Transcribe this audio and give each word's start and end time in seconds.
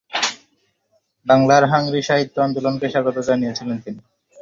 বাংলার 1.25 1.63
হাংরি 1.71 2.01
সাহিত্য 2.03 2.35
আন্দোলনকে 2.39 2.87
স্বাগত 2.89 3.17
জানিয়েছিলেন 3.27 3.77
তিনি। 3.79 4.01